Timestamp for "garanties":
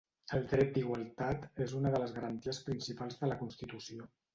2.19-2.65